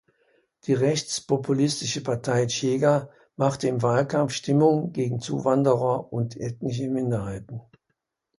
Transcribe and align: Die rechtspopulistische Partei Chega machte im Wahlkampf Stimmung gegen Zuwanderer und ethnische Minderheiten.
Die 0.65 0.73
rechtspopulistische 0.73 2.01
Partei 2.01 2.47
Chega 2.47 3.09
machte 3.35 3.67
im 3.67 3.83
Wahlkampf 3.83 4.33
Stimmung 4.33 4.91
gegen 4.93 5.19
Zuwanderer 5.19 6.11
und 6.11 6.35
ethnische 6.41 6.89
Minderheiten. 6.89 7.61